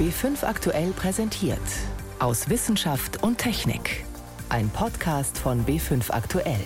[0.00, 1.60] B5 aktuell präsentiert.
[2.20, 4.06] Aus Wissenschaft und Technik.
[4.48, 6.64] Ein Podcast von B5 aktuell.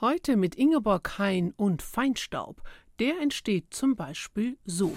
[0.00, 2.60] Heute mit Ingeborg Hein und Feinstaub.
[2.98, 4.96] Der entsteht zum Beispiel so.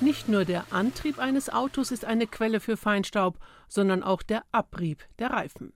[0.00, 5.04] Nicht nur der Antrieb eines Autos ist eine Quelle für Feinstaub, sondern auch der Abrieb
[5.20, 5.72] der Reifen.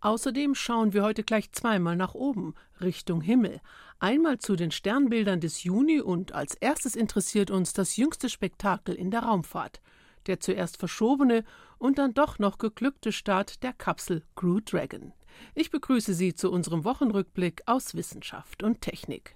[0.00, 3.60] Außerdem schauen wir heute gleich zweimal nach oben, Richtung Himmel.
[3.98, 9.10] Einmal zu den Sternbildern des Juni und als erstes interessiert uns das jüngste Spektakel in
[9.10, 9.80] der Raumfahrt.
[10.26, 11.44] Der zuerst verschobene
[11.78, 15.12] und dann doch noch geglückte Start der Kapsel Crew Dragon.
[15.54, 19.34] Ich begrüße Sie zu unserem Wochenrückblick aus Wissenschaft und Technik.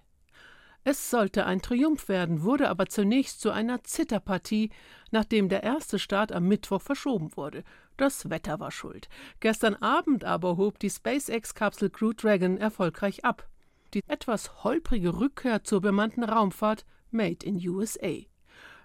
[0.84, 4.70] Es sollte ein Triumph werden, wurde aber zunächst zu einer Zitterpartie,
[5.12, 7.62] nachdem der erste Start am Mittwoch verschoben wurde.
[7.96, 9.09] Das Wetter war schuld.
[9.41, 13.48] Gestern Abend aber hob die SpaceX-Kapsel Crew Dragon erfolgreich ab.
[13.95, 18.24] Die etwas holprige Rückkehr zur bemannten Raumfahrt Made in USA.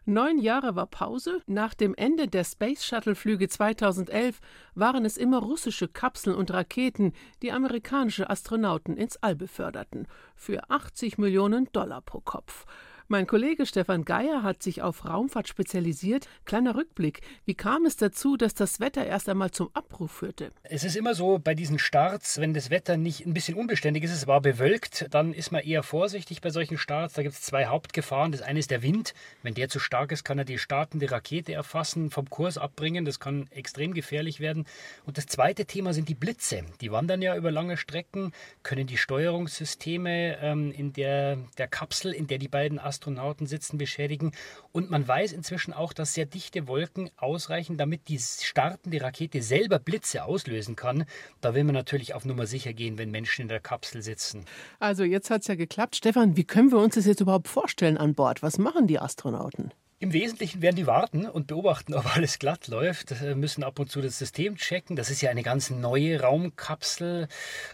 [0.09, 1.41] Neun Jahre war Pause.
[1.47, 4.39] Nach dem Ende der Space Shuttle-Flüge 2011
[4.73, 10.07] waren es immer russische Kapseln und Raketen, die amerikanische Astronauten ins All beförderten.
[10.33, 12.65] Für 80 Millionen Dollar pro Kopf.
[13.09, 16.27] Mein Kollege Stefan Geier hat sich auf Raumfahrt spezialisiert.
[16.43, 17.21] Kleiner Rückblick.
[17.45, 20.51] Wie kam es dazu, dass das Wetter erst einmal zum Abbruch führte?
[20.63, 24.11] Es ist immer so bei diesen Starts, wenn das Wetter nicht ein bisschen unbeständig ist,
[24.11, 27.13] es war bewölkt, dann ist man eher vorsichtig bei solchen Starts.
[27.13, 28.33] Da gibt es zwei Hauptgefahren.
[28.33, 29.13] Das eine ist der Wind.
[29.41, 33.05] Wenn der zu stark ist, kann er die startende Rakete erfassen, vom Kurs abbringen.
[33.05, 34.65] Das kann extrem gefährlich werden.
[35.05, 36.65] Und das zweite Thema sind die Blitze.
[36.81, 42.27] Die wandern ja über lange Strecken, können die Steuerungssysteme ähm, in der, der Kapsel, in
[42.27, 44.31] der die beiden Astronauten Astronauten sitzen, beschädigen.
[44.71, 49.77] Und man weiß inzwischen auch, dass sehr dichte Wolken ausreichen, damit die startende Rakete selber
[49.77, 51.05] Blitze auslösen kann.
[51.39, 54.45] Da will man natürlich auf Nummer sicher gehen, wenn Menschen in der Kapsel sitzen.
[54.79, 55.95] Also jetzt hat es ja geklappt.
[55.95, 58.41] Stefan, wie können wir uns das jetzt überhaupt vorstellen an Bord?
[58.41, 59.71] Was machen die Astronauten?
[59.99, 63.89] Im Wesentlichen werden die warten und beobachten, ob alles glatt läuft, äh, müssen ab und
[63.89, 64.95] zu das System checken.
[64.95, 67.27] Das ist ja eine ganz neue Raumkapsel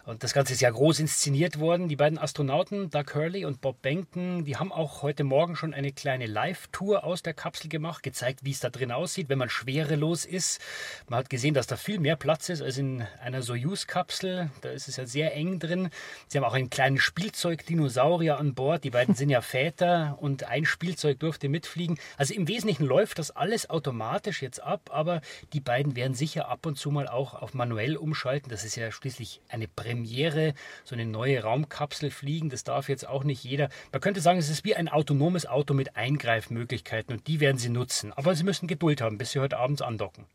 [0.06, 1.90] und das Ganze ist ja groß inszeniert worden.
[1.90, 5.92] Die beiden Astronauten, Doug Hurley und Bob Benken, die haben auch heute Morgen schon eine
[5.92, 10.24] kleine Live-Tour aus der Kapsel gemacht, gezeigt, wie es da drin aussieht, wenn man schwerelos
[10.24, 10.62] ist.
[11.10, 14.50] Man hat gesehen, dass da viel mehr Platz ist als in einer Soyuz-Kapsel.
[14.62, 15.90] Da ist es ja sehr eng drin.
[16.30, 18.86] Sie haben auch einen kleinen Spielzeug-Dinosaurier an Bord.
[18.86, 22.00] Die beiden sind ja Väter und ein Spielzeug durfte mitfliegen.
[22.18, 25.22] Also im Wesentlichen läuft das alles automatisch jetzt ab, aber
[25.54, 28.50] die beiden werden sicher ab und zu mal auch auf manuell umschalten.
[28.50, 30.54] Das ist ja schließlich eine Premiere,
[30.84, 32.50] so eine neue Raumkapsel fliegen.
[32.50, 33.70] Das darf jetzt auch nicht jeder.
[33.92, 37.70] Man könnte sagen, es ist wie ein autonomes Auto mit Eingreifmöglichkeiten und die werden sie
[37.70, 38.14] nutzen.
[38.14, 40.26] Aber sie müssen Geduld haben, bis sie heute abends andocken.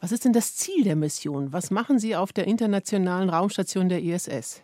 [0.00, 1.52] Was ist denn das Ziel der Mission?
[1.52, 4.62] Was machen Sie auf der internationalen Raumstation der ISS?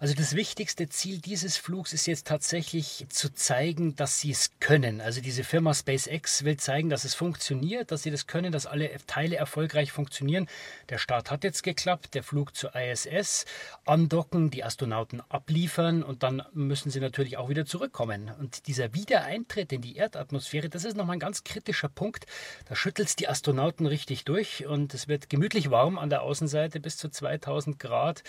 [0.00, 5.00] Also das wichtigste Ziel dieses Flugs ist jetzt tatsächlich zu zeigen, dass sie es können.
[5.00, 8.90] Also diese Firma SpaceX will zeigen, dass es funktioniert, dass sie das können, dass alle
[9.06, 10.46] Teile erfolgreich funktionieren.
[10.88, 13.44] Der Start hat jetzt geklappt, der Flug zur ISS,
[13.84, 18.30] andocken, die Astronauten abliefern und dann müssen sie natürlich auch wieder zurückkommen.
[18.38, 22.26] Und dieser Wiedereintritt in die Erdatmosphäre, das ist nochmal ein ganz kritischer Punkt.
[22.68, 26.80] Da schüttelt es die Astronauten richtig durch und es wird gemütlich warm an der Außenseite
[26.80, 28.22] bis zu 2000 Grad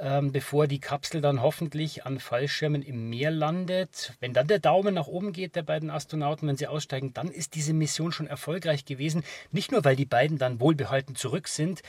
[0.00, 4.14] ähm, bevor die Kapsel dann hoffentlich an Fallschirmen im Meer landet.
[4.20, 7.54] Wenn dann der Daumen nach oben geht der beiden Astronauten, wenn sie aussteigen, dann ist
[7.54, 9.22] diese Mission schon erfolgreich gewesen.
[9.52, 11.82] Nicht nur, weil die beiden dann wohlbehalten zurück sind,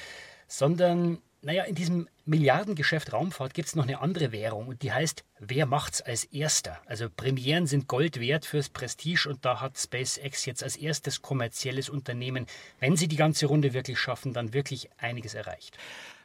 [0.48, 5.24] sondern naja, in diesem Milliardengeschäft Raumfahrt gibt es noch eine andere Währung und die heißt,
[5.40, 6.80] wer macht's als erster?
[6.86, 11.90] Also Premieren sind Gold wert fürs Prestige und da hat SpaceX jetzt als erstes kommerzielles
[11.90, 12.46] Unternehmen,
[12.80, 15.78] wenn sie die ganze Runde wirklich schaffen, dann wirklich einiges erreicht.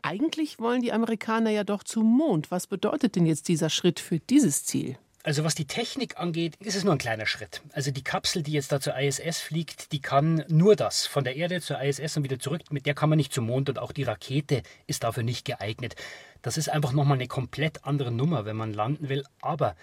[0.07, 2.53] Eigentlich wollen die Amerikaner ja doch zum Mond.
[2.53, 4.97] Was bedeutet denn jetzt dieser Schritt für dieses Ziel?
[5.25, 7.61] Also was die Technik angeht, ist es nur ein kleiner Schritt.
[7.73, 11.35] Also die Kapsel, die jetzt da zur ISS fliegt, die kann nur das von der
[11.35, 12.63] Erde zur ISS und wieder zurück.
[12.71, 15.97] Mit der kann man nicht zum Mond und auch die Rakete ist dafür nicht geeignet.
[16.41, 19.25] Das ist einfach nochmal eine komplett andere Nummer, wenn man landen will.
[19.41, 19.75] Aber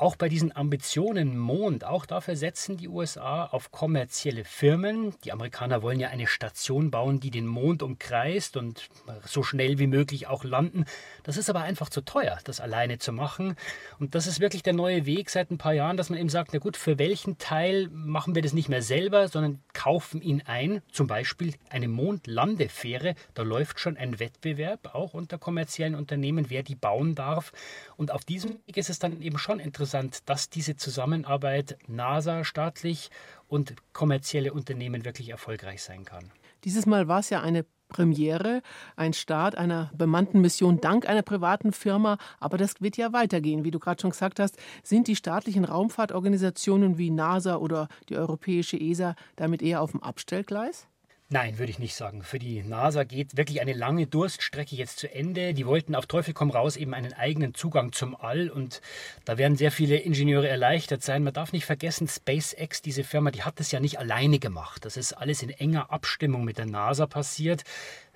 [0.00, 5.14] auch bei diesen Ambitionen Mond, auch dafür setzen die USA auf kommerzielle Firmen.
[5.24, 8.88] Die Amerikaner wollen ja eine Station bauen, die den Mond umkreist und
[9.26, 10.86] so schnell wie möglich auch landen.
[11.22, 13.56] Das ist aber einfach zu teuer, das alleine zu machen.
[13.98, 16.54] Und das ist wirklich der neue Weg seit ein paar Jahren, dass man eben sagt,
[16.54, 20.80] na gut, für welchen Teil machen wir das nicht mehr selber, sondern kaufen ihn ein.
[20.92, 23.16] Zum Beispiel eine Mondlandefähre.
[23.34, 27.52] Da läuft schon ein Wettbewerb, auch unter kommerziellen Unternehmen, wer die bauen darf.
[27.98, 32.44] Und auf diesem Weg ist es dann eben schon interessant, interessant, dass diese Zusammenarbeit NASA
[32.44, 33.10] staatlich
[33.48, 36.30] und kommerzielle Unternehmen wirklich erfolgreich sein kann.
[36.64, 38.62] Dieses Mal war es ja eine Premiere,
[38.94, 42.18] ein Start einer bemannten Mission dank einer privaten Firma.
[42.38, 43.64] Aber das wird ja weitergehen.
[43.64, 48.78] Wie du gerade schon gesagt hast, sind die staatlichen Raumfahrtorganisationen wie NASA oder die europäische
[48.78, 50.86] ESA damit eher auf dem Abstellgleis?
[51.32, 52.24] Nein, würde ich nicht sagen.
[52.24, 55.54] Für die NASA geht wirklich eine lange Durststrecke jetzt zu Ende.
[55.54, 58.80] Die wollten auf Teufel komm raus eben einen eigenen Zugang zum All und
[59.26, 61.22] da werden sehr viele Ingenieure erleichtert sein.
[61.22, 64.84] Man darf nicht vergessen, SpaceX, diese Firma, die hat das ja nicht alleine gemacht.
[64.84, 67.62] Das ist alles in enger Abstimmung mit der NASA passiert.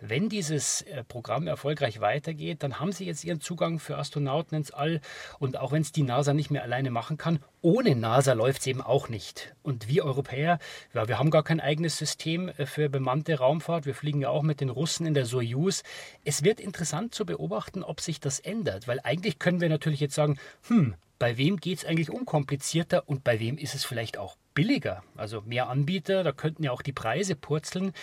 [0.01, 4.71] Wenn dieses äh, Programm erfolgreich weitergeht, dann haben sie jetzt ihren Zugang für Astronauten ins
[4.71, 5.01] All.
[5.39, 8.67] Und auch wenn es die NASA nicht mehr alleine machen kann, ohne NASA läuft es
[8.67, 9.55] eben auch nicht.
[9.63, 10.59] Und wir Europäer,
[10.93, 13.87] ja, wir haben gar kein eigenes System äh, für bemannte Raumfahrt.
[13.87, 15.83] Wir fliegen ja auch mit den Russen in der Soyuz.
[16.25, 18.89] Es wird interessant zu beobachten, ob sich das ändert.
[18.89, 20.39] Weil eigentlich können wir natürlich jetzt sagen,
[20.69, 20.95] hm,
[21.25, 25.03] bei wem geht es eigentlich unkomplizierter und bei wem ist es vielleicht auch billiger?
[25.17, 27.95] Also mehr Anbieter, da könnten ja auch die Preise purzeln.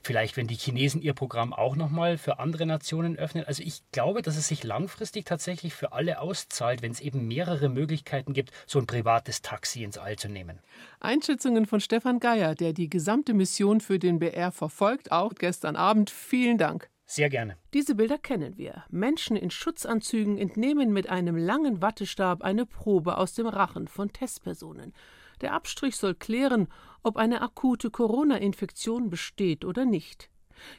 [0.00, 3.44] Vielleicht, wenn die Chinesen ihr Programm auch nochmal für andere Nationen öffnen.
[3.44, 7.68] Also ich glaube, dass es sich langfristig tatsächlich für alle auszahlt, wenn es eben mehrere
[7.68, 10.58] Möglichkeiten gibt, so ein privates Taxi ins All zu nehmen.
[11.00, 16.08] Einschätzungen von Stefan Geier, der die gesamte Mission für den BR verfolgt, auch gestern Abend.
[16.08, 16.89] Vielen Dank.
[17.10, 17.56] Sehr gerne.
[17.74, 18.84] Diese Bilder kennen wir.
[18.88, 24.92] Menschen in Schutzanzügen entnehmen mit einem langen Wattestab eine Probe aus dem Rachen von Testpersonen.
[25.40, 26.68] Der Abstrich soll klären,
[27.02, 30.30] ob eine akute Corona-Infektion besteht oder nicht.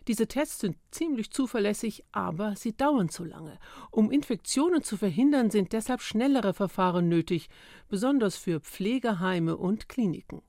[0.07, 3.59] Diese Tests sind ziemlich zuverlässig, aber sie dauern zu lange.
[3.91, 7.49] Um Infektionen zu verhindern, sind deshalb schnellere Verfahren nötig,
[7.89, 10.41] besonders für Pflegeheime und Kliniken.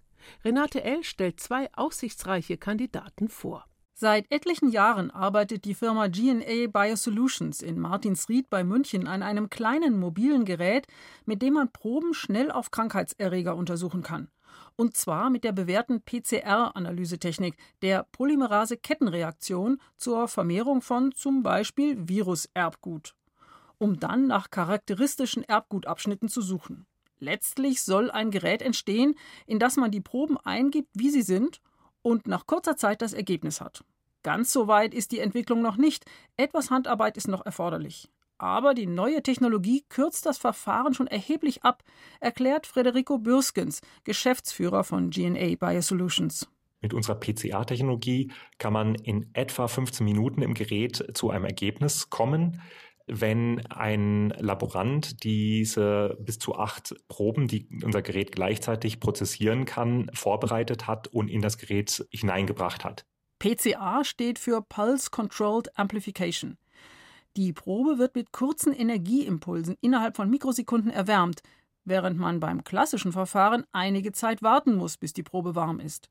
[0.45, 1.03] Renate L.
[1.03, 3.67] stellt zwei aussichtsreiche Kandidaten vor.
[3.95, 10.01] Seit etlichen Jahren arbeitet die Firma GNA Biosolutions in Martinsried bei München an einem kleinen
[10.01, 10.87] mobilen Gerät,
[11.25, 14.29] mit dem man Proben schnell auf Krankheitserreger untersuchen kann.
[14.77, 23.15] Und zwar mit der bewährten PCR-Analysetechnik, der Polymerase-Kettenreaktion zur Vermehrung von zum Beispiel Viruserbgut,
[23.79, 26.87] um dann nach charakteristischen Erbgutabschnitten zu suchen.
[27.19, 29.15] Letztlich soll ein Gerät entstehen,
[29.47, 31.61] in das man die Proben eingibt, wie sie sind,
[32.03, 33.85] und nach kurzer Zeit das Ergebnis hat.
[34.23, 36.05] Ganz so weit ist die Entwicklung noch nicht.
[36.37, 38.09] Etwas Handarbeit ist noch erforderlich.
[38.39, 41.85] Aber die neue Technologie kürzt das Verfahren schon erheblich ab,
[42.21, 46.49] erklärt Federico Bürskens, Geschäftsführer von GNA Biosolutions.
[46.81, 52.61] Mit unserer PCA-Technologie kann man in etwa 15 Minuten im Gerät zu einem Ergebnis kommen
[53.07, 60.87] wenn ein Laborant diese bis zu acht Proben, die unser Gerät gleichzeitig prozessieren kann, vorbereitet
[60.87, 63.05] hat und in das Gerät hineingebracht hat.
[63.39, 66.59] PCA steht für Pulse Controlled Amplification.
[67.37, 71.43] Die Probe wird mit kurzen Energieimpulsen innerhalb von Mikrosekunden erwärmt,
[71.85, 76.11] während man beim klassischen Verfahren einige Zeit warten muss, bis die Probe warm ist.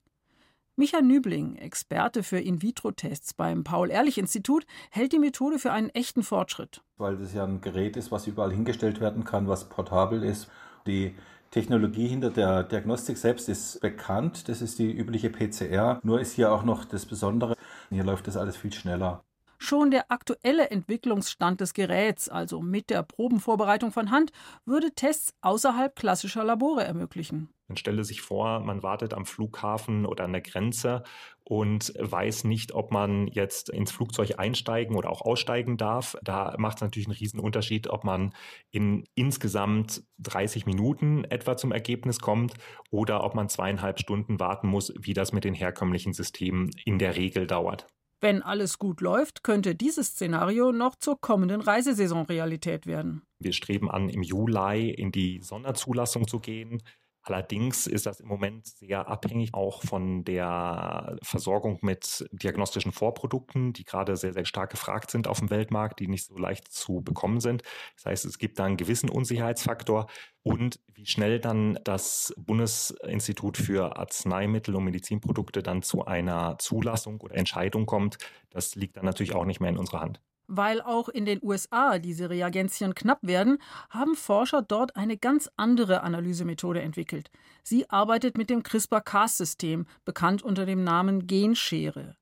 [0.77, 6.81] Micha Nübling, Experte für In-vitro-Tests beim Paul-Ehrlich-Institut, hält die Methode für einen echten Fortschritt.
[6.97, 10.49] Weil das ja ein Gerät ist, was überall hingestellt werden kann, was portabel ist.
[10.87, 11.13] Die
[11.51, 14.47] Technologie hinter der Diagnostik selbst ist bekannt.
[14.47, 15.99] Das ist die übliche PCR.
[16.03, 17.55] Nur ist hier auch noch das Besondere.
[17.89, 19.25] Hier läuft das alles viel schneller.
[19.63, 24.31] Schon der aktuelle Entwicklungsstand des Geräts, also mit der Probenvorbereitung von Hand,
[24.65, 27.53] würde Tests außerhalb klassischer Labore ermöglichen.
[27.67, 31.03] Man stelle sich vor, man wartet am Flughafen oder an der Grenze
[31.43, 36.17] und weiß nicht, ob man jetzt ins Flugzeug einsteigen oder auch aussteigen darf.
[36.23, 38.33] Da macht es natürlich einen riesen Unterschied, ob man
[38.71, 42.55] in insgesamt 30 Minuten etwa zum Ergebnis kommt
[42.89, 47.15] oder ob man zweieinhalb Stunden warten muss, wie das mit den herkömmlichen Systemen in der
[47.15, 47.85] Regel dauert.
[48.23, 53.23] Wenn alles gut läuft, könnte dieses Szenario noch zur kommenden Reisesaison Realität werden.
[53.39, 56.83] Wir streben an, im Juli in die Sonderzulassung zu gehen.
[57.23, 63.83] Allerdings ist das im Moment sehr abhängig auch von der Versorgung mit diagnostischen Vorprodukten, die
[63.83, 67.39] gerade sehr, sehr stark gefragt sind auf dem Weltmarkt, die nicht so leicht zu bekommen
[67.39, 67.61] sind.
[67.95, 70.07] Das heißt, es gibt da einen gewissen Unsicherheitsfaktor
[70.43, 77.35] und wie schnell dann das Bundesinstitut für Arzneimittel und Medizinprodukte dann zu einer Zulassung oder
[77.35, 78.17] Entscheidung kommt,
[78.49, 80.21] das liegt dann natürlich auch nicht mehr in unserer Hand.
[80.47, 83.57] Weil auch in den USA diese Reagenzien knapp werden,
[83.89, 87.31] haben Forscher dort eine ganz andere Analysemethode entwickelt.
[87.63, 92.15] Sie arbeitet mit dem CRISPR-Cas-System, bekannt unter dem Namen Genschere.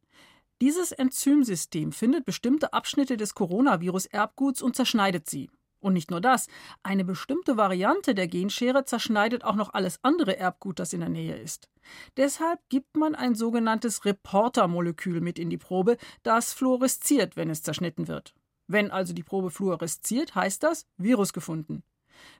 [0.61, 5.49] Dieses Enzymsystem findet bestimmte Abschnitte des Coronavirus-Erbguts und zerschneidet sie.
[5.79, 6.47] Und nicht nur das,
[6.83, 11.35] eine bestimmte Variante der Genschere zerschneidet auch noch alles andere Erbgut, das in der Nähe
[11.35, 11.69] ist.
[12.17, 18.07] Deshalb gibt man ein sogenanntes Reportermolekül mit in die Probe, das fluoresziert, wenn es zerschnitten
[18.07, 18.33] wird.
[18.67, 21.83] Wenn also die Probe fluoresziert, heißt das Virus gefunden.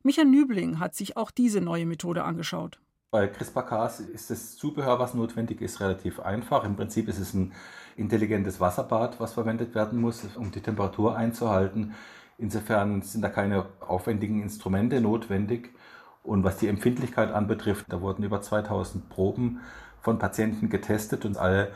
[0.03, 2.79] Michael Nübling hat sich auch diese neue Methode angeschaut.
[3.11, 6.63] Bei CRISPR-Cas ist das Zubehör, was notwendig ist, relativ einfach.
[6.63, 7.53] Im Prinzip ist es ein
[7.95, 11.95] intelligentes Wasserbad, was verwendet werden muss, um die Temperatur einzuhalten.
[12.39, 15.73] Insofern sind da keine aufwendigen Instrumente notwendig.
[16.23, 19.59] Und was die Empfindlichkeit anbetrifft, da wurden über 2000 Proben
[20.01, 21.71] von Patienten getestet und alle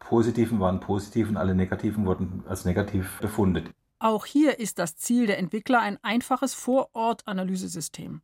[0.00, 3.70] positiven waren positiv und alle negativen wurden als negativ befundet.
[4.00, 8.22] Auch hier ist das Ziel der Entwickler ein einfaches Vorort-Analysesystem.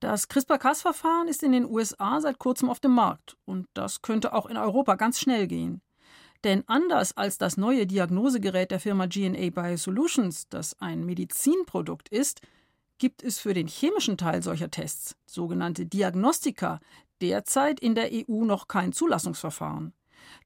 [0.00, 4.46] Das CRISPR-Cas-Verfahren ist in den USA seit kurzem auf dem Markt und das könnte auch
[4.46, 5.82] in Europa ganz schnell gehen.
[6.44, 12.40] Denn anders als das neue Diagnosegerät der Firma GNA Biosolutions, das ein Medizinprodukt ist,
[12.98, 16.80] gibt es für den chemischen Teil solcher Tests, sogenannte Diagnostika,
[17.20, 19.92] derzeit in der EU noch kein Zulassungsverfahren.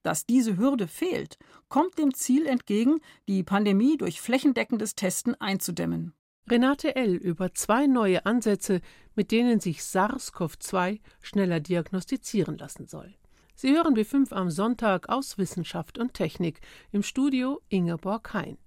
[0.02, 6.14] Dass diese Hürde fehlt, kommt dem Ziel entgegen, die Pandemie durch flächendeckendes Testen einzudämmen.
[6.48, 7.14] Renate L.
[7.14, 8.80] über zwei neue Ansätze,
[9.14, 13.14] mit denen sich SARS-CoV-2 schneller diagnostizieren lassen soll.
[13.56, 18.58] Sie hören B5 am Sonntag aus Wissenschaft und Technik im Studio Ingeborg Hein.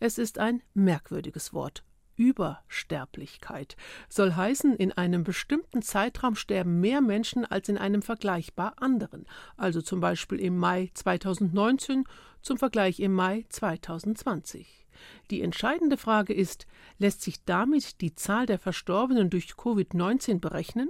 [0.00, 1.84] Es ist ein merkwürdiges Wort.
[2.16, 3.76] Übersterblichkeit
[4.08, 9.26] soll heißen, in einem bestimmten Zeitraum sterben mehr Menschen als in einem vergleichbar anderen,
[9.58, 12.04] also zum Beispiel im Mai 2019
[12.40, 14.86] zum Vergleich im Mai 2020.
[15.30, 20.88] Die entscheidende Frage ist, lässt sich damit die Zahl der Verstorbenen durch Covid-19 berechnen?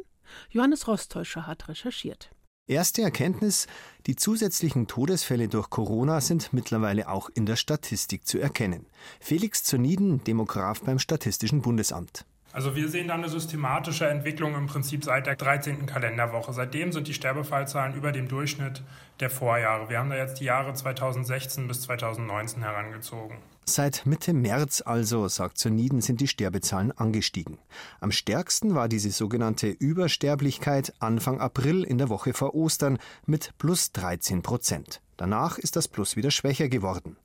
[0.50, 2.30] Johannes Rostäuscher hat recherchiert.
[2.68, 3.66] Erste Erkenntnis,
[4.06, 8.84] die zusätzlichen Todesfälle durch Corona sind mittlerweile auch in der Statistik zu erkennen.
[9.20, 12.26] Felix Zuniden, Demograf beim Statistischen Bundesamt.
[12.52, 15.86] Also wir sehen da eine systematische Entwicklung im Prinzip seit der 13.
[15.86, 16.52] Kalenderwoche.
[16.52, 18.82] Seitdem sind die Sterbefallzahlen über dem Durchschnitt
[19.20, 19.88] der Vorjahre.
[19.88, 23.38] Wir haben da jetzt die Jahre 2016 bis 2019 herangezogen.
[23.68, 27.58] Seit Mitte März also, sagt Zoniden, sind die Sterbezahlen angestiegen.
[28.00, 33.92] Am stärksten war diese sogenannte Übersterblichkeit Anfang April in der Woche vor Ostern mit plus
[33.92, 35.02] 13 Prozent.
[35.18, 37.18] Danach ist das Plus wieder schwächer geworden.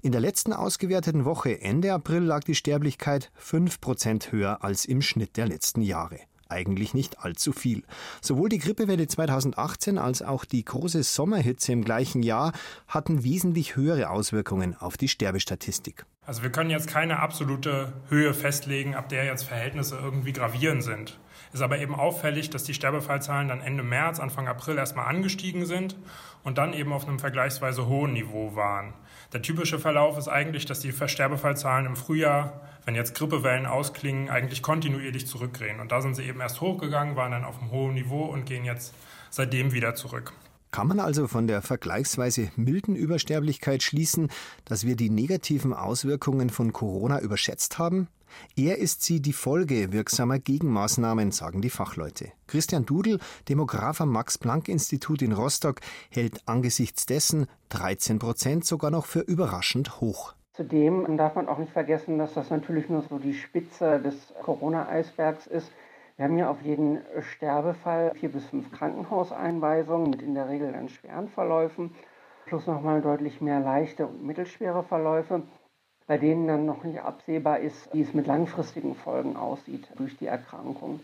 [0.00, 5.02] In der letzten ausgewerteten Woche Ende April lag die Sterblichkeit 5 Prozent höher als im
[5.02, 7.82] Schnitt der letzten Jahre eigentlich nicht allzu viel.
[8.20, 12.52] Sowohl die Grippewelle 2018 als auch die große Sommerhitze im gleichen Jahr
[12.86, 16.04] hatten wesentlich höhere Auswirkungen auf die Sterbestatistik.
[16.26, 21.18] Also wir können jetzt keine absolute Höhe festlegen, ab der jetzt Verhältnisse irgendwie gravierend sind.
[21.52, 25.96] Ist aber eben auffällig, dass die Sterbefallzahlen dann Ende März, Anfang April erstmal angestiegen sind
[26.44, 28.92] und dann eben auf einem vergleichsweise hohen Niveau waren.
[29.32, 34.62] Der typische Verlauf ist eigentlich, dass die Sterbefallzahlen im Frühjahr, wenn jetzt Grippewellen ausklingen, eigentlich
[34.62, 35.80] kontinuierlich zurückgehen.
[35.80, 38.64] Und da sind sie eben erst hochgegangen, waren dann auf einem hohen Niveau und gehen
[38.64, 38.94] jetzt
[39.30, 40.32] seitdem wieder zurück.
[40.70, 44.30] Kann man also von der vergleichsweise milden Übersterblichkeit schließen,
[44.64, 48.08] dass wir die negativen Auswirkungen von Corona überschätzt haben?
[48.56, 52.32] Eher ist sie die Folge wirksamer Gegenmaßnahmen, sagen die Fachleute.
[52.46, 53.18] Christian Dudel,
[53.48, 55.80] Demograf am Max-Planck-Institut in Rostock,
[56.10, 60.34] hält angesichts dessen 13 Prozent sogar noch für überraschend hoch.
[60.54, 65.46] Zudem darf man auch nicht vergessen, dass das natürlich nur so die Spitze des Corona-Eisbergs
[65.46, 65.70] ist.
[66.16, 70.88] Wir haben ja auf jeden Sterbefall vier bis fünf Krankenhauseinweisungen mit in der Regel dann
[70.88, 71.94] schweren Verläufen,
[72.46, 75.42] plus nochmal deutlich mehr leichte und mittelschwere Verläufe
[76.08, 80.26] bei denen dann noch nicht absehbar ist, wie es mit langfristigen Folgen aussieht durch die
[80.26, 81.00] Erkrankung.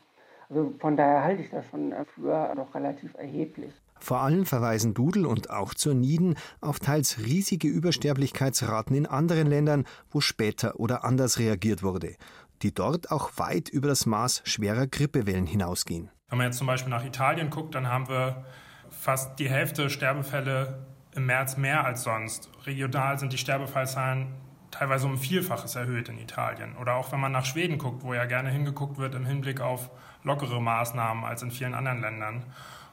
[0.49, 3.73] Also von daher halte ich das schon für doch relativ erheblich.
[4.01, 9.85] Vor allem verweisen Dudel und auch zur Nieden auf teils riesige Übersterblichkeitsraten in anderen Ländern,
[10.11, 12.17] wo später oder anders reagiert wurde,
[12.63, 16.11] die dort auch weit über das Maß schwerer Grippewellen hinausgehen.
[16.29, 18.45] Wenn man jetzt zum Beispiel nach Italien guckt, dann haben wir
[18.91, 22.51] fast die Hälfte Sterbefälle im März mehr als sonst.
[22.67, 24.29] Regional sind die Sterbefallzahlen
[24.75, 26.77] teilweise um Vielfaches erhöht in Italien.
[26.77, 29.91] Oder auch wenn man nach Schweden guckt, wo ja gerne hingeguckt wird im Hinblick auf
[30.25, 32.43] lockere Maßnahmen als in vielen anderen Ländern.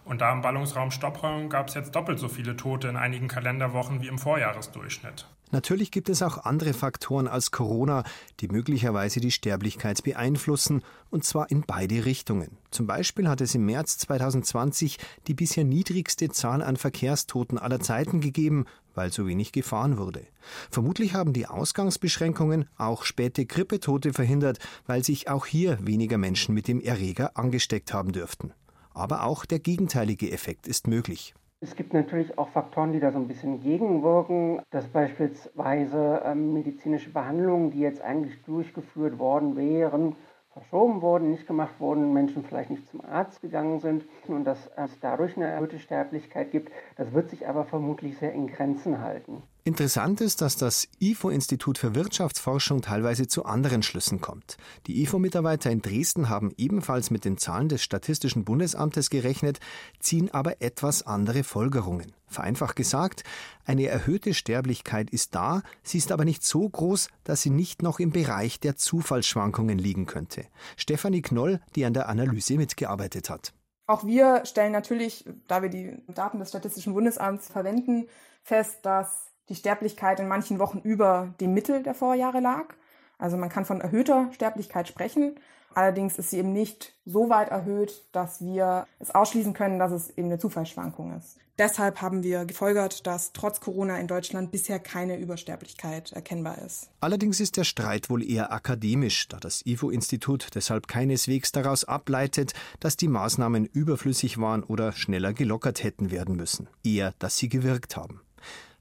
[0.05, 4.01] Und da im Ballungsraum Stockholm gab es jetzt doppelt so viele Tote in einigen Kalenderwochen
[4.01, 5.27] wie im Vorjahresdurchschnitt.
[5.51, 8.03] Natürlich gibt es auch andere Faktoren als Corona,
[8.39, 12.58] die möglicherweise die Sterblichkeit beeinflussen, und zwar in beide Richtungen.
[12.72, 18.22] Zum Beispiel hat es im März 2020 die bisher niedrigste Zahl an Verkehrstoten aller Zeiten
[18.22, 18.65] gegeben,
[18.96, 20.25] weil so wenig gefahren wurde.
[20.70, 26.67] Vermutlich haben die Ausgangsbeschränkungen auch späte Grippetote verhindert, weil sich auch hier weniger Menschen mit
[26.67, 28.53] dem Erreger angesteckt haben dürften.
[28.93, 31.34] Aber auch der gegenteilige Effekt ist möglich.
[31.63, 37.11] Es gibt natürlich auch Faktoren, die da so ein bisschen gegenwirken, dass beispielsweise ähm, medizinische
[37.11, 40.15] Behandlungen, die jetzt eigentlich durchgeführt worden wären,
[40.53, 44.99] verschoben wurden, nicht gemacht wurden, Menschen vielleicht nicht zum Arzt gegangen sind und dass es
[45.01, 46.71] dadurch eine erhöhte Sterblichkeit gibt.
[46.95, 49.43] Das wird sich aber vermutlich sehr in Grenzen halten.
[49.63, 54.57] Interessant ist, dass das IFO-Institut für Wirtschaftsforschung teilweise zu anderen Schlüssen kommt.
[54.87, 59.59] Die IFO-Mitarbeiter in Dresden haben ebenfalls mit den Zahlen des Statistischen Bundesamtes gerechnet,
[59.99, 62.11] ziehen aber etwas andere Folgerungen.
[62.25, 63.23] Vereinfacht gesagt,
[63.63, 67.99] eine erhöhte Sterblichkeit ist da, sie ist aber nicht so groß, dass sie nicht noch
[67.99, 70.45] im Bereich der Zufallsschwankungen liegen könnte.
[70.75, 73.53] Stefanie Knoll, die an der Analyse mitgearbeitet hat.
[73.85, 78.07] Auch wir stellen natürlich, da wir die Daten des Statistischen Bundesamts verwenden,
[78.41, 82.74] fest, dass die Sterblichkeit in manchen Wochen über dem Mittel der Vorjahre lag.
[83.20, 85.36] Also man kann von erhöhter Sterblichkeit sprechen.
[85.74, 90.10] Allerdings ist sie eben nicht so weit erhöht, dass wir es ausschließen können, dass es
[90.17, 91.38] eben eine Zufallsschwankung ist.
[91.58, 96.89] Deshalb haben wir gefolgert, dass trotz Corona in Deutschland bisher keine Übersterblichkeit erkennbar ist.
[97.01, 102.98] Allerdings ist der Streit wohl eher akademisch, da das IFO-Institut deshalb keineswegs daraus ableitet, dass
[102.98, 106.67] die Maßnahmen überflüssig waren oder schneller gelockert hätten werden müssen.
[106.84, 108.22] Eher, dass sie gewirkt haben.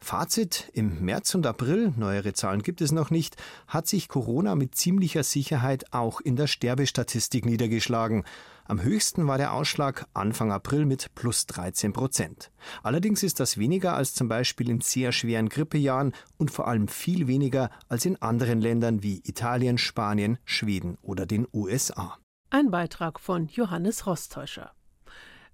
[0.02, 4.74] Fazit, im März und April, neuere Zahlen gibt es noch nicht, hat sich Corona mit
[4.74, 8.24] ziemlicher Sicherheit auch in der Sterbestatistik niedergeschlagen.
[8.64, 12.50] Am höchsten war der Ausschlag Anfang April mit plus 13 Prozent.
[12.82, 17.26] Allerdings ist das weniger als zum Beispiel in sehr schweren Grippejahren und vor allem viel
[17.26, 22.16] weniger als in anderen Ländern wie Italien, Spanien, Schweden oder den USA.
[22.48, 24.72] Ein Beitrag von Johannes Rostäuscher.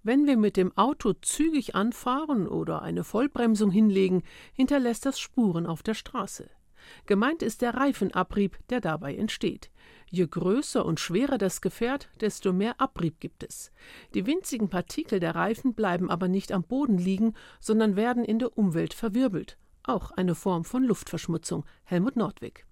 [0.07, 4.23] Wenn wir mit dem Auto zügig anfahren oder eine Vollbremsung hinlegen,
[4.53, 6.49] hinterlässt das Spuren auf der Straße.
[7.07, 9.73] Gemeint ist der Reifenabrieb, der dabei entsteht.
[10.09, 13.73] Je größer und schwerer das Gefährt, desto mehr Abrieb gibt es.
[14.15, 18.57] Die winzigen Partikel der Reifen bleiben aber nicht am Boden liegen, sondern werden in der
[18.57, 19.59] Umwelt verwirbelt.
[19.83, 21.65] Auch eine Form von Luftverschmutzung.
[21.83, 22.65] Helmut Nordwig.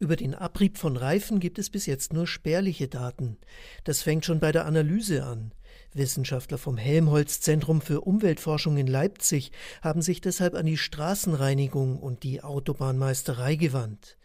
[0.00, 3.36] Über den Abrieb von Reifen gibt es bis jetzt nur spärliche Daten.
[3.84, 5.52] Das fängt schon bei der Analyse an.
[5.92, 12.22] Wissenschaftler vom Helmholtz Zentrum für Umweltforschung in Leipzig haben sich deshalb an die Straßenreinigung und
[12.22, 14.16] die Autobahnmeisterei gewandt.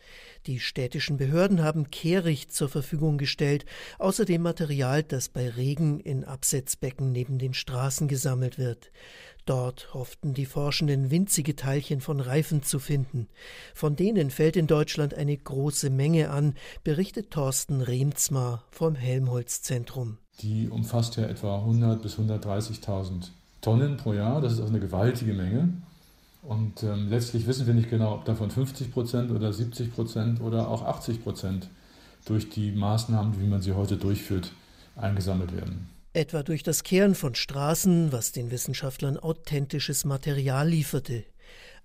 [0.45, 3.65] Die städtischen Behörden haben Kehricht zur Verfügung gestellt,
[3.97, 8.91] außerdem Material, das bei Regen in Absetzbecken neben den Straßen gesammelt wird.
[9.45, 13.27] Dort hofften die Forschenden winzige Teilchen von Reifen zu finden.
[13.73, 16.53] Von denen fällt in Deutschland eine große Menge an,
[16.83, 20.19] berichtet Thorsten Remzmar vom Helmholtz-Zentrum.
[20.41, 23.29] Die umfasst ja etwa 100 bis 130.000
[23.61, 24.41] Tonnen pro Jahr.
[24.41, 25.69] Das ist auch eine gewaltige Menge.
[26.41, 30.69] Und ähm, letztlich wissen wir nicht genau, ob davon 50 Prozent oder 70 Prozent oder
[30.69, 31.69] auch 80 Prozent
[32.25, 34.51] durch die Maßnahmen, wie man sie heute durchführt,
[34.95, 41.25] eingesammelt werden etwa durch das Kehren von Straßen, was den Wissenschaftlern authentisches Material lieferte.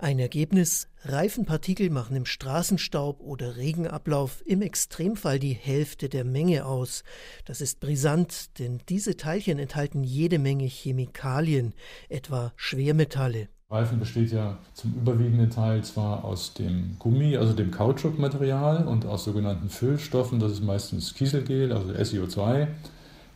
[0.02, 7.04] Ein Ergebnis, Reifenpartikel machen im Straßenstaub oder Regenablauf im Extremfall die Hälfte der Menge aus.
[7.44, 11.74] Das ist brisant, denn diese Teilchen enthalten jede Menge Chemikalien,
[12.08, 13.48] etwa Schwermetalle.
[13.68, 19.24] Reifen besteht ja zum überwiegenden Teil zwar aus dem Gummi, also dem Kautschukmaterial und aus
[19.24, 22.68] sogenannten Füllstoffen, das ist meistens Kieselgel, also SiO2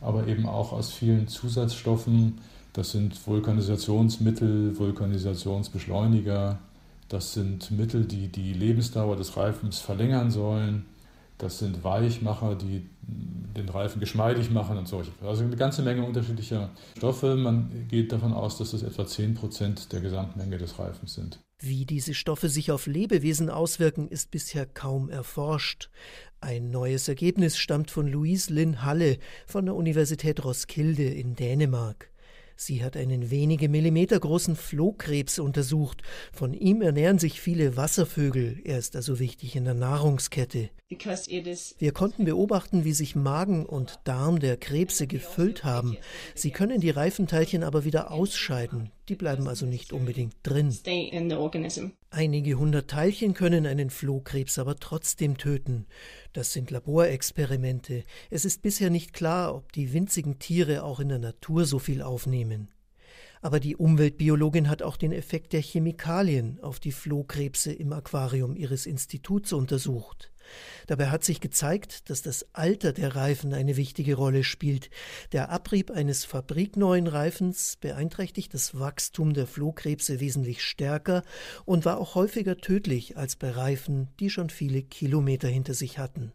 [0.05, 2.37] aber eben auch aus vielen Zusatzstoffen.
[2.75, 6.59] Das sind Vulkanisationsmittel, Vulkanisationsbeschleuniger.
[7.07, 10.83] Das sind Mittel, die die Lebensdauer des Reifens verlängern sollen.
[11.37, 15.11] Das sind Weichmacher, die den Reifen geschmeidig machen und solche.
[15.21, 17.37] Also eine ganze Menge unterschiedlicher Stoffe.
[17.37, 21.39] Man geht davon aus, dass das etwa 10% der Gesamtmenge des Reifens sind.
[21.59, 25.89] Wie diese Stoffe sich auf Lebewesen auswirken, ist bisher kaum erforscht.
[26.41, 32.11] Ein neues Ergebnis stammt von Louise Lynn Halle von der Universität Roskilde in Dänemark.
[32.55, 36.01] Sie hat einen wenige Millimeter großen Flohkrebs untersucht.
[36.31, 38.59] Von ihm ernähren sich viele Wasservögel.
[38.63, 40.69] Er ist also wichtig in der Nahrungskette.
[40.87, 45.97] Wir konnten beobachten, wie sich Magen und Darm der Krebse gefüllt haben.
[46.35, 48.91] Sie können die Reifenteilchen aber wieder ausscheiden.
[49.09, 50.75] Die bleiben also nicht unbedingt drin.
[52.17, 55.85] Einige hundert Teilchen können einen Flohkrebs aber trotzdem töten.
[56.31, 58.05] Das sind Laborexperimente.
[58.29, 62.01] Es ist bisher nicht klar, ob die winzigen Tiere auch in der Natur so viel
[62.01, 62.69] aufnehmen.
[63.41, 68.85] Aber die Umweltbiologin hat auch den Effekt der Chemikalien auf die Flohkrebse im Aquarium ihres
[68.85, 70.31] Instituts untersucht.
[70.87, 74.89] Dabei hat sich gezeigt, dass das Alter der Reifen eine wichtige Rolle spielt.
[75.31, 81.23] Der Abrieb eines fabrikneuen Reifens beeinträchtigt das Wachstum der Flohkrebse wesentlich stärker
[81.65, 86.31] und war auch häufiger tödlich als bei Reifen, die schon viele Kilometer hinter sich hatten.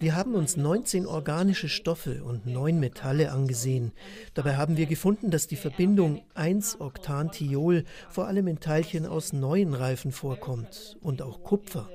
[0.00, 3.92] Wir haben uns 19 organische Stoffe und 9 Metalle angesehen.
[4.32, 10.10] Dabei haben wir gefunden, dass die Verbindung 1-Octanthiol vor allem in Teilchen aus neuen Reifen
[10.10, 11.90] vorkommt und auch Kupfer.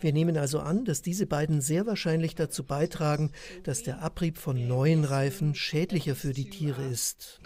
[0.00, 4.66] Wir nehmen also an, dass diese beiden sehr wahrscheinlich dazu beitragen, dass der Abrieb von
[4.66, 7.40] neuen Reifen schädlicher für die Tiere ist.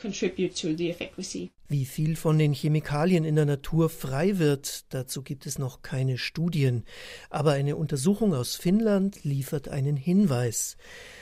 [1.69, 6.17] Wie viel von den Chemikalien in der Natur frei wird, dazu gibt es noch keine
[6.17, 6.85] Studien.
[7.29, 10.77] Aber eine Untersuchung aus Finnland liefert einen Hinweis.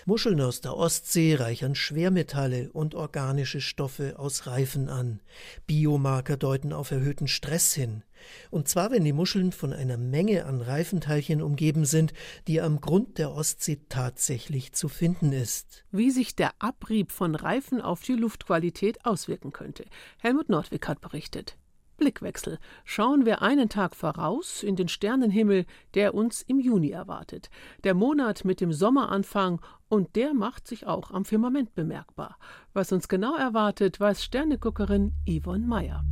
[0.04, 5.20] Muscheln aus der Ostsee reichern Schwermetalle und organische Stoffe aus Reifen an.
[5.66, 8.02] Biomarker deuten auf erhöhten Stress hin.
[8.50, 12.12] Und zwar, wenn die Muscheln von einer Menge an Reifenteilchen umgeben sind,
[12.46, 15.84] die am Grund der Ostsee tatsächlich zu finden ist.
[15.90, 19.84] Wie sich der Abrieb von Reifen auf die Luftqualität auswirken könnte.
[20.18, 21.56] Helmut Nordwig hat berichtet.
[21.96, 22.58] Blickwechsel.
[22.84, 27.50] Schauen wir einen Tag voraus in den Sternenhimmel, der uns im Juni erwartet.
[27.84, 32.36] Der Monat mit dem Sommeranfang und der macht sich auch am Firmament bemerkbar.
[32.72, 36.04] Was uns genau erwartet, weiß Sterneguckerin Yvonne Meyer.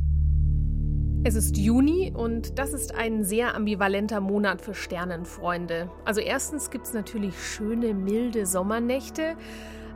[1.25, 5.89] Es ist Juni und das ist ein sehr ambivalenter Monat für Sternenfreunde.
[6.03, 9.37] Also erstens gibt es natürlich schöne, milde Sommernächte,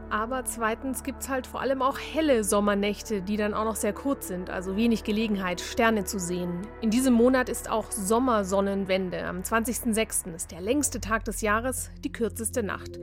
[0.10, 3.92] aber zweitens gibt es halt vor allem auch helle Sommernächte, die dann auch noch sehr
[3.92, 6.62] kurz sind, also wenig Gelegenheit, Sterne zu sehen.
[6.80, 9.26] In diesem Monat ist auch Sommersonnenwende.
[9.26, 10.34] Am 20.06.
[10.34, 13.00] ist der längste Tag des Jahres, die kürzeste Nacht.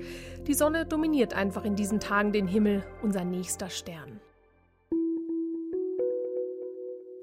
[0.47, 4.13] Die Sonne dominiert einfach in diesen Tagen den Himmel, unser nächster Stern.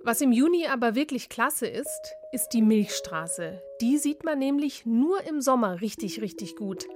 [0.04, 3.62] Was im Juni aber wirklich klasse ist, ist die Milchstraße.
[3.82, 6.88] Die sieht man nämlich nur im Sommer richtig, richtig gut.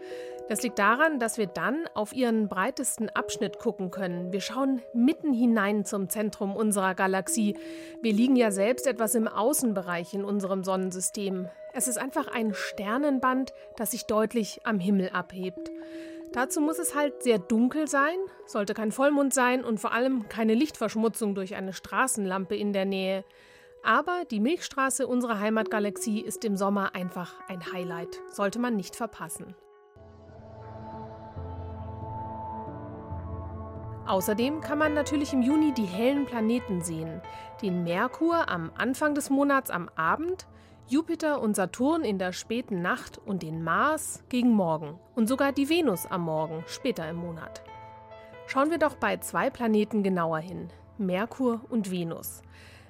[0.49, 4.31] Das liegt daran, dass wir dann auf ihren breitesten Abschnitt gucken können.
[4.31, 7.55] Wir schauen mitten hinein zum Zentrum unserer Galaxie.
[8.01, 11.47] Wir liegen ja selbst etwas im Außenbereich in unserem Sonnensystem.
[11.73, 15.71] Es ist einfach ein Sternenband, das sich deutlich am Himmel abhebt.
[16.35, 20.53] Dazu muss es halt sehr dunkel sein, sollte kein Vollmond sein und vor allem keine
[20.53, 23.23] Lichtverschmutzung durch eine Straßenlampe in der Nähe.
[23.83, 29.55] Aber die Milchstraße unserer Heimatgalaxie ist im Sommer einfach ein Highlight, sollte man nicht verpassen.
[34.05, 37.21] Außerdem kann man natürlich im Juni die hellen Planeten sehen.
[37.61, 40.47] Den Merkur am Anfang des Monats am Abend,
[40.87, 45.67] Jupiter und Saturn in der späten Nacht und den Mars gegen Morgen und sogar die
[45.67, 47.63] Venus am Morgen später im Monat.
[48.45, 50.69] Schauen wir doch bei zwei Planeten genauer hin,
[50.99, 52.43] Merkur und Venus.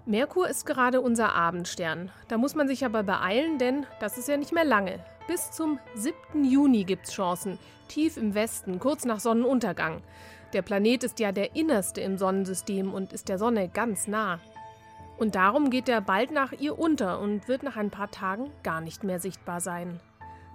[0.05, 2.11] Merkur ist gerade unser Abendstern.
[2.27, 4.99] Da muss man sich aber beeilen, denn das ist ja nicht mehr lange.
[5.27, 6.43] Bis zum 7.
[6.43, 10.01] Juni gibt's Chancen, tief im Westen, kurz nach Sonnenuntergang.
[10.51, 14.39] Der Planet ist ja der innerste im Sonnensystem und ist der Sonne ganz nah.
[15.17, 18.81] Und darum geht er bald nach ihr unter und wird nach ein paar Tagen gar
[18.81, 19.99] nicht mehr sichtbar sein.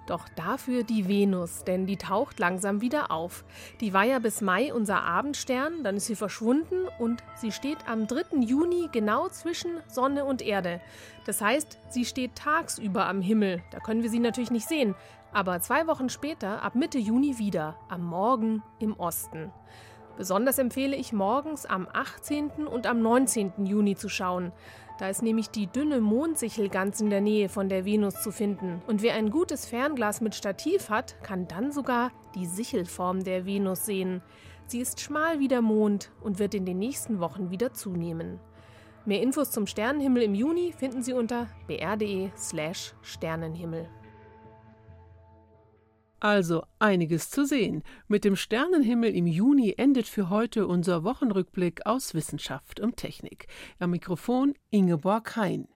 [0.07, 3.45] Doch dafür die Venus, denn die taucht langsam wieder auf.
[3.79, 8.07] Die war ja bis Mai unser Abendstern, dann ist sie verschwunden und sie steht am
[8.07, 8.39] 3.
[8.39, 10.81] Juni genau zwischen Sonne und Erde.
[11.25, 14.95] Das heißt, sie steht tagsüber am Himmel, da können wir sie natürlich nicht sehen,
[15.33, 19.51] aber zwei Wochen später, ab Mitte Juni wieder, am Morgen im Osten.
[20.17, 22.67] Besonders empfehle ich morgens am 18.
[22.67, 23.65] und am 19.
[23.65, 24.51] Juni zu schauen.
[24.99, 28.81] Da ist nämlich die dünne Mondsichel ganz in der Nähe von der Venus zu finden.
[28.85, 33.85] Und wer ein gutes Fernglas mit Stativ hat, kann dann sogar die Sichelform der Venus
[33.85, 34.21] sehen.
[34.67, 38.39] Sie ist schmal wie der Mond und wird in den nächsten Wochen wieder zunehmen.
[39.03, 43.89] Mehr Infos zum Sternenhimmel im Juni finden Sie unter br.de/slash Sternenhimmel.
[46.21, 47.81] Also einiges zu sehen.
[48.07, 53.47] Mit dem Sternenhimmel im Juni endet für heute unser Wochenrückblick aus Wissenschaft und Technik.
[53.79, 55.67] Am Mikrofon Ingeborg Hein.